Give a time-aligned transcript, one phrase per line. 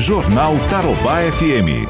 [0.00, 1.86] Jornal Tarobá FM.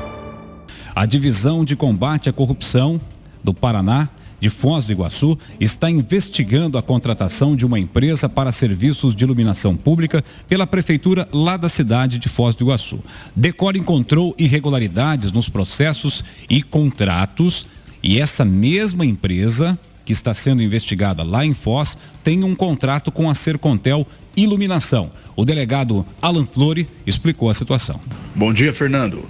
[0.96, 3.00] A Divisão de Combate à Corrupção
[3.42, 4.08] do Paraná
[4.40, 9.76] de Foz do Iguaçu está investigando a contratação de uma empresa para serviços de iluminação
[9.76, 12.98] pública pela prefeitura lá da cidade de Foz do Iguaçu.
[13.34, 17.64] Decor encontrou irregularidades nos processos e contratos
[18.02, 23.30] e essa mesma empresa que está sendo investigada lá em Foz tem um contrato com
[23.30, 24.06] a Sercontel
[24.36, 25.10] Iluminação.
[25.36, 28.00] O delegado Alan Flore explicou a situação.
[28.34, 29.28] Bom dia, Fernando.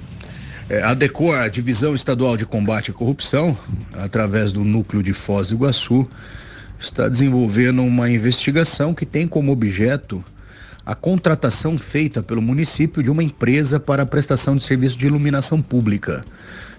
[0.68, 3.56] É, a DECOR, a Divisão Estadual de Combate à Corrupção,
[3.94, 6.08] através do núcleo de Foz do Iguaçu,
[6.78, 10.24] está desenvolvendo uma investigação que tem como objeto
[10.86, 15.60] a contratação feita pelo município de uma empresa para a prestação de serviço de iluminação
[15.60, 16.24] pública.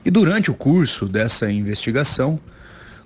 [0.04, 2.40] E durante o curso dessa investigação,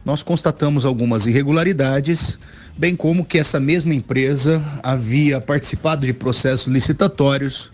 [0.06, 2.38] nós constatamos algumas irregularidades,
[2.78, 7.72] bem como que essa mesma empresa havia participado de processos licitatórios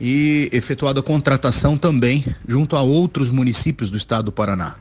[0.00, 4.74] e efetuado a contratação também junto a outros municípios do estado do Paraná.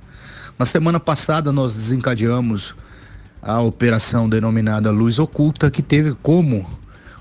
[0.57, 2.73] Na semana passada nós desencadeamos
[3.39, 6.67] a operação denominada Luz Oculta, que teve como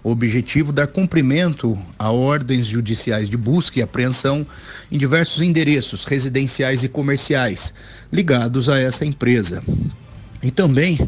[0.03, 4.47] objetivo dar cumprimento a ordens judiciais de busca e apreensão
[4.91, 7.75] em diversos endereços residenciais e comerciais
[8.13, 9.63] ligados a essa empresa.
[10.43, 10.99] E também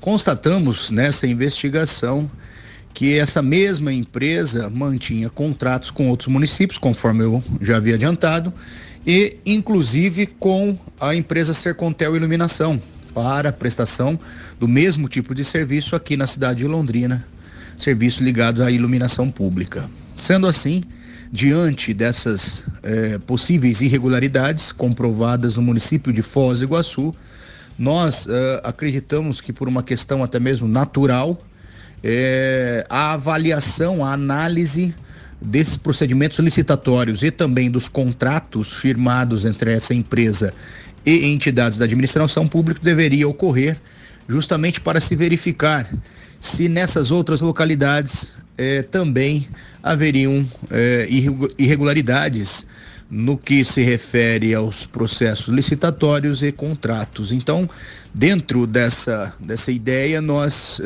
[0.00, 2.30] constatamos nessa investigação
[2.94, 8.52] que essa mesma empresa mantinha contratos com outros municípios, conforme eu já havia adiantado,
[9.06, 12.80] e inclusive com a empresa Sercontel Iluminação,
[13.14, 14.18] para prestação
[14.58, 17.26] do mesmo tipo de serviço aqui na cidade de Londrina,
[17.82, 19.88] serviço ligado à iluminação pública.
[20.16, 20.82] Sendo assim,
[21.32, 27.14] diante dessas eh, possíveis irregularidades comprovadas no município de Foz do Iguaçu,
[27.78, 31.40] nós eh, acreditamos que por uma questão até mesmo natural,
[32.02, 34.94] é, a avaliação, a análise
[35.40, 40.52] desses procedimentos licitatórios e também dos contratos firmados entre essa empresa
[41.04, 43.78] e entidades da administração pública deveria ocorrer
[44.28, 45.90] justamente para se verificar
[46.40, 49.46] se nessas outras localidades é, também
[49.82, 51.06] haveriam é,
[51.58, 52.66] irregularidades
[53.10, 57.32] no que se refere aos processos licitatórios e contratos.
[57.32, 57.68] Então,
[58.14, 60.80] dentro dessa, dessa ideia, nós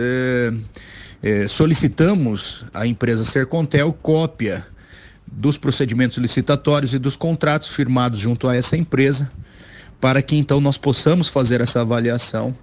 [1.23, 4.67] é, solicitamos à empresa Sercontel cópia
[5.27, 9.31] dos procedimentos licitatórios e dos contratos firmados junto a essa empresa,
[10.01, 12.55] para que então nós possamos fazer essa avaliação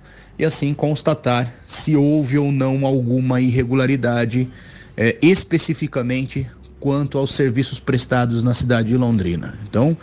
[0.42, 4.50] e assim constatar se houve ou não alguma irregularidade
[4.98, 6.48] eh, especificamente
[6.80, 9.60] quanto aos serviços prestados na cidade de Londrina.
[9.70, 9.96] Então,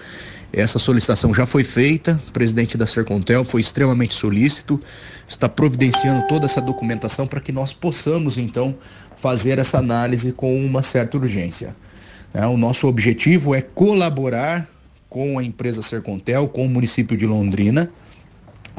[0.52, 4.80] essa solicitação já foi feita, o presidente da Sercontel foi extremamente solícito,
[5.28, 8.76] está providenciando toda essa documentação para que nós possamos, então,
[9.16, 11.74] fazer essa análise com uma certa urgência.
[12.32, 14.68] É, o nosso objetivo é colaborar
[15.08, 17.90] com a empresa Sercontel, com o município de Londrina,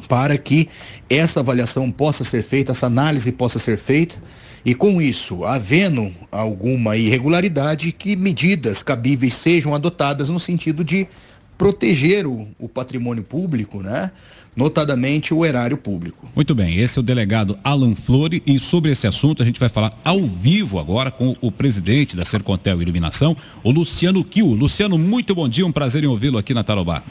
[0.07, 0.69] para que
[1.09, 4.15] essa avaliação possa ser feita, essa análise possa ser feita
[4.65, 11.07] e com isso, havendo alguma irregularidade, que medidas cabíveis sejam adotadas no sentido de
[11.57, 14.11] proteger o, o patrimônio público, né?
[14.55, 16.27] notadamente o erário público.
[16.35, 19.69] Muito bem, esse é o delegado Alan Flore e sobre esse assunto a gente vai
[19.69, 24.47] falar ao vivo agora com o presidente da Sercontel Iluminação, o Luciano Kiu.
[24.47, 27.03] Luciano, muito bom dia, um prazer em ouvi-lo aqui na Tarobá.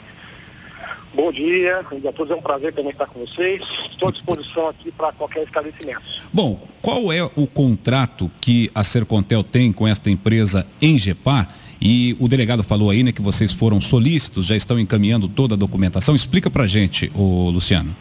[1.19, 3.61] Bom dia, a todos é um prazer também estar com vocês.
[3.91, 6.01] Estou à disposição aqui para qualquer esclarecimento.
[6.31, 11.53] Bom, qual é o contrato que a Sercontel tem com esta empresa Engepar?
[11.81, 15.57] E o delegado falou aí, né, que vocês foram solícitos, já estão encaminhando toda a
[15.57, 16.15] documentação.
[16.15, 17.93] Explica pra gente, o Luciano.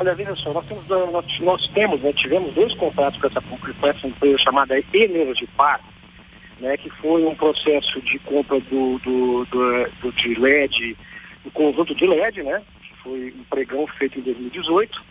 [0.00, 3.86] Olha, veja só, nós temos, nós, nós temos né, tivemos dois contratos com essa, com
[3.86, 4.74] essa empresa chamada
[5.58, 5.78] Par,
[6.58, 10.96] né, que foi um processo de compra do, do, do, do de LED,
[11.48, 15.02] do conjunto de LED, né, que foi um pregão feito em 2018,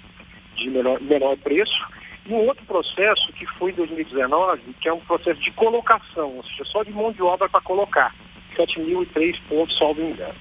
[0.56, 1.86] de menor, menor preço,
[2.26, 6.44] e um outro processo que foi em 2019, que é um processo de colocação, ou
[6.44, 8.14] seja, só de mão de obra para colocar,
[8.56, 10.36] 7.003 pontos, salvo engano.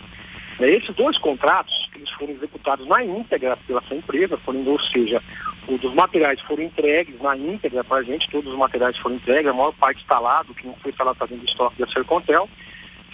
[0.59, 5.23] É, esses dois contratos, eles foram executados na íntegra pela sua empresa, foram, ou seja,
[5.69, 9.55] os materiais foram entregues na íntegra para a gente, todos os materiais foram entregues, a
[9.55, 12.49] maior parte instalado, que não foi instalado está dentro do estoque da Sercontel,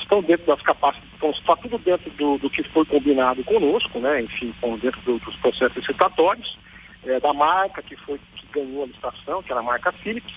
[0.02, 4.22] estão dentro das capacidades, então, está tudo dentro do, do, que foi combinado conosco, né,
[4.22, 6.58] enfim, dentro do, dos processos licitatórios,
[7.04, 8.20] é, da marca que foi
[8.52, 10.34] ganhou a licitação, que era a marca Philips,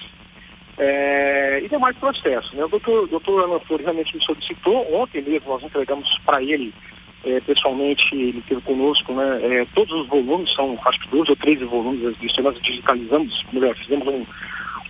[0.77, 2.53] é, e demais processos.
[2.53, 2.63] Né?
[2.63, 6.73] O doutor, doutor Alan Flores realmente me solicitou, ontem mesmo nós entregamos para ele,
[7.23, 9.39] é, pessoalmente, ele esteve conosco, né?
[9.41, 13.75] É, todos os volumes, são acho que 12 ou 13 volumes disso, nós digitalizamos, melhor,
[13.75, 14.23] fizemos um,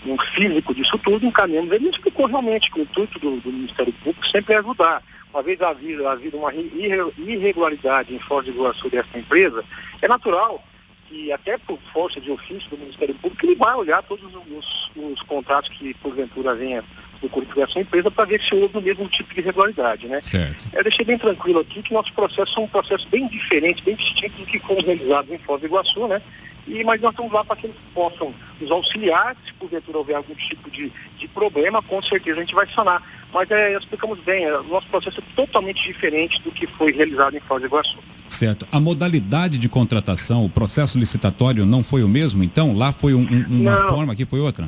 [0.05, 1.71] um físico disso tudo, encaminhamos.
[1.71, 5.01] Ele explicou realmente que o intuito do, do Ministério Público sempre é ajudar.
[5.33, 9.63] Uma vez havido, havido uma irregularidade em Foz do Iguaçu dessa empresa,
[10.01, 10.63] é natural
[11.09, 15.21] que até por força de ofício do Ministério Público, ele vai olhar todos os, os
[15.23, 16.83] contratos que porventura venha
[17.21, 20.21] do currículo dessa empresa para ver se houve o mesmo tipo de irregularidade, né?
[20.21, 20.65] Certo.
[20.73, 24.37] Eu deixei bem tranquilo aqui que nossos processos são um processo bem diferente, bem distinto
[24.37, 26.21] do que foram realizados em Foz do Iguaçu, né?
[26.67, 30.33] E, mas nós estamos lá para que eles possam nos auxiliar, se porventura houver algum
[30.33, 33.01] tipo de, de problema, com certeza a gente vai sanar.
[33.31, 37.35] Mas é, explicamos bem, é, o nosso processo é totalmente diferente do que foi realizado
[37.35, 37.99] em Foz do Iguaçu.
[38.27, 38.67] Certo.
[38.71, 42.75] A modalidade de contratação, o processo licitatório não foi o mesmo, então?
[42.75, 43.89] Lá foi um, um, uma não.
[43.89, 44.67] forma, aqui foi outra?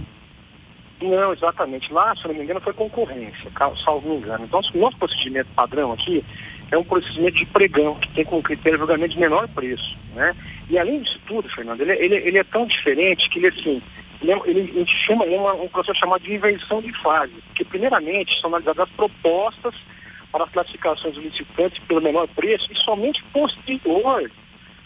[1.01, 1.91] Não, exatamente.
[1.91, 3.51] Lá, se não me engano, foi concorrência,
[3.83, 4.45] salvo engano.
[4.45, 6.23] Então, o nosso procedimento padrão aqui
[6.71, 9.97] é um procedimento de pregão, que tem como critério de julgamento de menor preço.
[10.13, 10.35] Né?
[10.69, 13.81] E além disso tudo, Fernando, ele, ele, ele é tão diferente que ele assim,
[14.21, 17.33] ele, é, a gente chama ele é uma, um processo chamado de inversão de fase,
[17.47, 19.75] porque primeiramente são analisadas as propostas
[20.31, 24.29] para as classificações dos licitantes pelo menor preço e somente posterior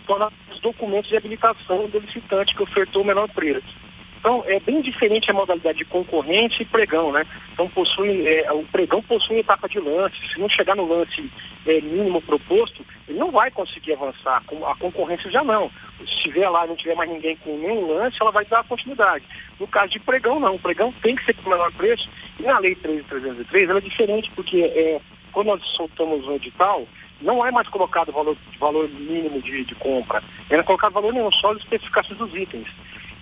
[0.06, 3.81] são os documentos de habilitação do licitante que ofertou o menor preço.
[4.22, 7.26] Então, é bem diferente a modalidade de concorrência e pregão, né?
[7.54, 10.16] Então, possui, é, o pregão possui etapa de lance.
[10.32, 11.28] Se não chegar no lance
[11.66, 14.44] é, mínimo proposto, ele não vai conseguir avançar.
[14.68, 15.72] A concorrência já não.
[15.98, 19.26] Se estiver lá não tiver mais ninguém com nenhum lance, ela vai dar continuidade.
[19.60, 20.54] No caso de pregão, não.
[20.54, 22.08] O pregão tem que ser com o menor preço.
[22.40, 25.02] E na Lei 13.303, ela é diferente, porque é,
[25.32, 26.88] quando nós soltamos o edital,
[27.20, 30.24] não é mais colocado valor, valor mínimo de, de compra.
[30.48, 32.70] É colocado valor mínimo só as especificações dos itens.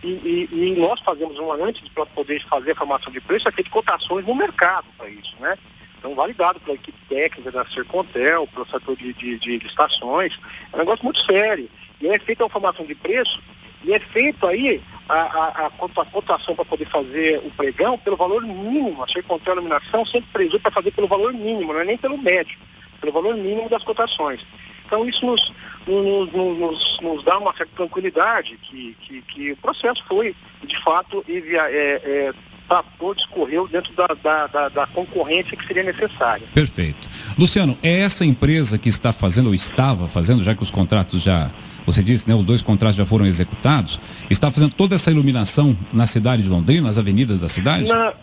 [0.03, 3.51] E, e, e, nós fazemos uma, antes de poder fazer a formação de preço, é
[3.51, 5.57] feito cotações no mercado para isso, né?
[5.97, 10.39] Então, validado pela equipe técnica da Sercontel, pelo setor de, de, de estações,
[10.71, 11.69] é um negócio muito sério.
[11.99, 13.43] E é feita a formação de preço,
[13.83, 18.43] e é feito aí a, a, a cotação para poder fazer o pregão pelo valor
[18.43, 19.03] mínimo.
[19.03, 22.57] A Sercontel Iluminação sempre presume para fazer pelo valor mínimo, não é nem pelo médio,
[23.01, 24.45] pelo valor mínimo das cotações.
[24.89, 25.53] Então isso nos,
[25.85, 31.23] nos, nos, nos dá uma certa tranquilidade que, que, que, o processo foi, de fato,
[31.29, 32.33] é, é,
[32.67, 36.47] tratou, discorreu dentro da, da, da, da, concorrência que seria necessária.
[36.55, 37.07] Perfeito.
[37.37, 41.51] Luciano, é essa empresa que está fazendo, ou estava fazendo, já que os contratos já,
[41.85, 46.07] você disse, né, os dois contratos já foram executados, está fazendo toda essa iluminação na
[46.07, 47.87] cidade de Londrina, nas avenidas da cidade?
[47.87, 48.13] Não, é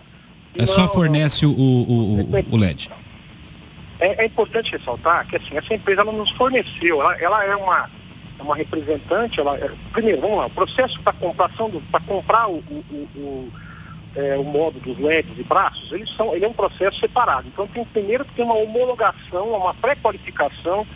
[0.58, 2.90] não, só fornece o, o, o, o LED?
[3.98, 7.90] É, é, importante ressaltar que assim, essa empresa ela nos forneceu, ela, ela é uma,
[8.38, 13.08] é uma representante, ela, é, primeiro, vamos lá, o processo para para comprar o, o,
[13.16, 13.52] o,
[14.14, 17.48] é, o modo dos LEDs e braços, eles são, ele é um processo separado.
[17.48, 20.87] Então tem primeiro que ter uma homologação, uma pré-qualificação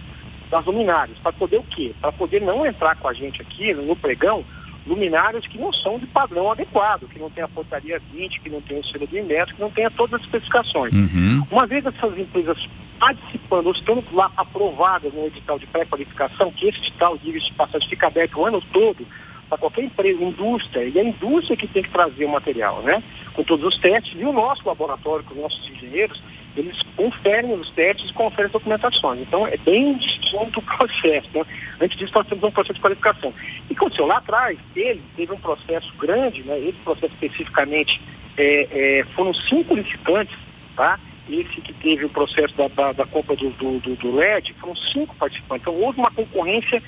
[0.51, 1.95] das luminárias, para poder o quê?
[2.01, 4.45] Para poder não entrar com a gente aqui no pregão
[4.87, 8.61] luminárias que não são de padrão adequado, que não tem a portaria 20, que não
[8.61, 10.93] tem o selo de metro, que não tenha todas as especificações.
[10.93, 11.47] Uhum.
[11.51, 12.69] Uma vez essas empresas
[13.01, 17.89] participando, ou estando lá aprovadas no edital de pré-qualificação, que esse edital, diga-se de passagem,
[17.89, 19.07] fica aberto o ano todo
[19.49, 23.03] para qualquer empresa, indústria, e é a indústria que tem que trazer o material, né?
[23.33, 26.23] Com todos os testes, e o nosso laboratório, com os nossos engenheiros,
[26.57, 29.21] eles conferem os testes e conferem as documentações.
[29.23, 31.29] Então, é bem distinto o processo.
[31.35, 31.45] Né?
[31.81, 33.35] Antes disso, nós temos um processo de qualificação.
[33.69, 36.57] E aconteceu lá atrás, ele teve um processo grande, né?
[36.61, 38.01] esse processo especificamente,
[38.37, 38.69] é,
[39.01, 40.37] é, foram cinco licitantes,
[40.77, 40.99] tá?
[41.33, 45.15] Esse que teve o processo da, da, da compra do, do, do, LED, foram cinco
[45.17, 45.63] participantes.
[45.63, 46.83] Então houve uma concorrência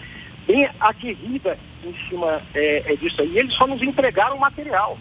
[0.46, 3.30] bem aguerrida em cima é, é disso aí.
[3.32, 4.98] E eles só nos entregaram o material.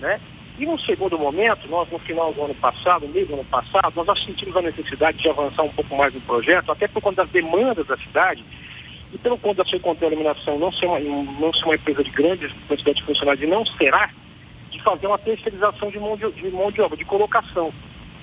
[0.00, 0.20] Né?
[0.58, 4.22] E no segundo momento, nós no final do ano passado, meio do ano passado, nós
[4.22, 7.86] sentimos a necessidade de avançar um pouco mais no projeto, até por conta das demandas
[7.86, 8.44] da cidade,
[9.12, 12.48] e pelo conta da sua contaminação não ser, uma, não ser uma empresa de grande
[12.68, 14.10] quantidade de funcionários e não será,
[14.70, 17.72] de fazer uma terceirização de mão de, de mão de obra, de colocação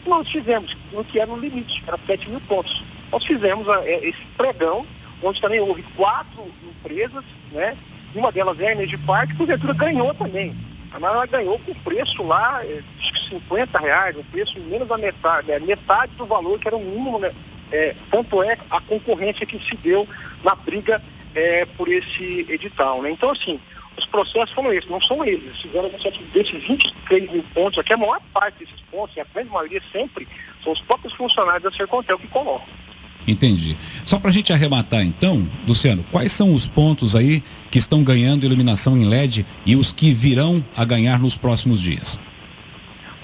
[0.08, 2.84] nós fizemos no que era no limite, era 7 mil pontos.
[3.12, 4.86] Nós fizemos a, é, esse pregão,
[5.22, 7.78] onde também houve quatro empresas, né?
[8.16, 10.56] Uma delas é a Energy Park, que porventura ganhou também.
[10.92, 12.82] Mas ela ganhou com preço lá, é,
[13.30, 17.20] 50 reais, um preço menos da metade, é, metade do valor que era o mínimo,
[17.20, 17.32] né?
[17.72, 20.08] É, tanto é a concorrência que se deu
[20.44, 21.02] na briga
[21.36, 23.02] é, por esse edital.
[23.02, 23.12] Né?
[23.12, 23.60] Então, assim,
[23.98, 25.44] os processos foram esses, não são eles.
[25.44, 25.90] Eles fizeram
[26.34, 30.28] desses 23 mil pontos aqui, a maior parte desses pontos, e a grande maioria sempre,
[30.64, 32.68] são os próprios funcionários da Sercontel que colocam.
[33.28, 33.78] Entendi.
[34.06, 38.46] Só para a gente arrematar então, Luciano, quais são os pontos aí que estão ganhando
[38.46, 42.18] iluminação em LED e os que virão a ganhar nos próximos dias?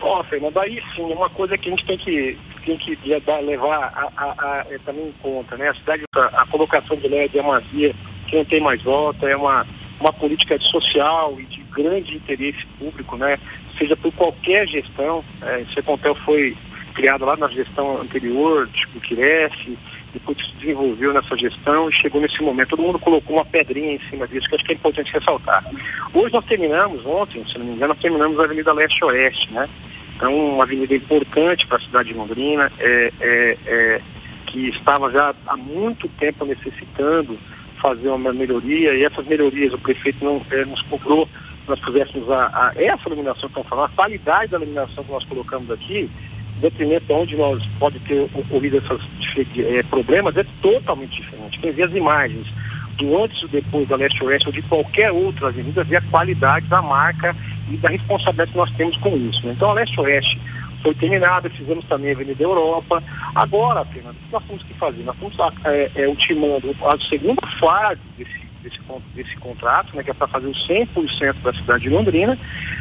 [0.01, 2.97] Ó, oh, Fernando, aí sim, uma coisa que a gente tem que, tem que
[3.45, 5.69] levar a, a, a, é, também em conta, né?
[5.69, 7.95] A cidade, a colocação de LED é uma via
[8.27, 9.65] que não tem mais volta, é uma
[10.03, 13.39] uma política social e de grande interesse público, né?
[13.77, 15.23] Seja por qualquer gestão.
[15.41, 16.57] É, esse Contel foi
[16.93, 19.77] criado lá na gestão anterior, tipo Quiresse,
[20.13, 22.69] depois se desenvolveu nessa gestão e chegou nesse momento.
[22.69, 25.65] Todo mundo colocou uma pedrinha em cima disso, que acho que é importante ressaltar.
[26.13, 29.67] Hoje nós terminamos, ontem, se não me engano, nós terminamos a Avenida Leste-Oeste, né?
[30.15, 34.01] Então, uma avenida importante para a cidade de Londrina, é, é, é,
[34.45, 37.39] que estava já há muito tempo necessitando
[37.83, 41.27] fazer uma melhoria, e essas melhorias o prefeito não, é, nos cobrou
[41.67, 45.23] nós fizéssemos a, a, essa iluminação que estamos falando, a qualidade da iluminação que nós
[45.23, 46.09] colocamos aqui,
[46.57, 51.59] detrimento onde nós pode ter ocorrido esses é, problemas, é totalmente diferente.
[51.59, 52.53] Quem vê as imagens
[52.97, 56.81] do antes e depois da leste-oeste ou de qualquer outra avenida, vê a qualidade da
[56.81, 57.35] marca
[57.71, 59.45] e da responsabilidade que nós temos com isso.
[59.45, 59.53] Né?
[59.53, 60.39] Então a leste-oeste
[60.83, 63.01] foi terminada, fizemos também a Avenida Europa.
[63.33, 65.03] Agora, Fernando, o que nós temos que fazer?
[65.03, 68.79] Nós estamos é, é, ultimando a segunda fase desse, desse,
[69.15, 72.37] desse contrato, né, que é para fazer o 100% da cidade de Londrina,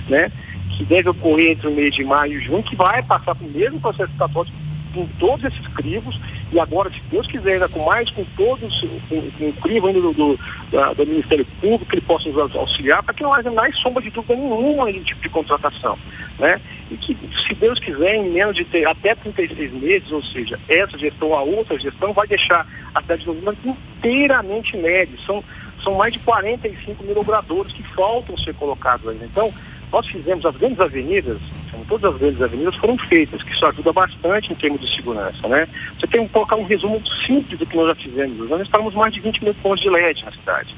[0.08, 0.30] né,
[0.70, 3.80] que deve ocorrer entre o mês de maio e junho, que vai passar pelo mesmo
[3.80, 4.52] processo estatório
[4.92, 6.20] com todos esses crivos,
[6.52, 10.00] e agora, se Deus quiser, ainda com mais, com todos, com, com o crivo ainda
[10.00, 13.50] do, do, da, do, Ministério Público, que ele possa nos auxiliar, para que não haja
[13.50, 15.98] mais sombra de dúvida nenhuma nesse tipo de contratação.
[16.38, 16.60] Né?
[16.90, 20.98] E que, se Deus quiser, em menos de ter até 36 meses, ou seja, essa
[20.98, 25.16] gestão, a outra gestão, vai deixar a cidade de Londrina inteiramente média.
[25.26, 25.42] São,
[25.82, 29.24] são mais de 45 mil obradores que faltam ser colocados ainda.
[29.24, 29.52] Então,
[29.92, 31.38] nós fizemos as grandes avenidas,
[31.84, 35.68] todas as grandes avenidas foram feitas, que isso ajuda bastante em termos de segurança, né?
[35.98, 38.50] Você tem um colocar um resumo simples do que nós já fizemos.
[38.50, 40.76] Nós instalamos mais de 20 mil pontos de LED na cidade.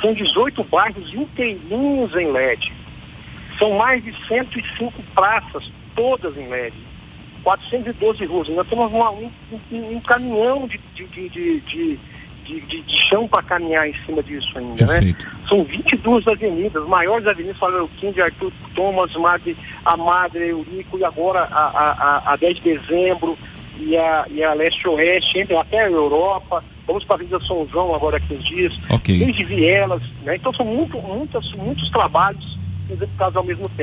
[0.00, 2.72] São 18 bairros inteirinhos em LED.
[3.58, 6.74] São mais de 105 praças, todas em LED.
[7.42, 8.48] 412 ruas.
[8.48, 9.30] Nós temos uma, um,
[9.70, 12.00] um, um, caminhão de, de, de, de
[12.46, 15.00] de, de, de chão para caminhar em cima disso ainda, né?
[15.00, 15.24] Perfeito.
[15.24, 15.32] né?
[15.48, 21.48] São 22 avenidas, maiores avenidas, falando de Arthur Thomas, Madre, a Madre, Eurico, e agora
[21.50, 23.36] a, a, a 10 de dezembro
[23.78, 26.64] e a, e a leste-oeste, entre até a Europa.
[26.86, 28.78] Vamos para a Avenida São João agora aqui dias.
[28.88, 29.18] Okay.
[29.18, 30.36] Desde Vielas, né?
[30.36, 32.56] Então são muito, muitas, muitos trabalhos
[32.88, 33.82] executados ao mesmo tempo.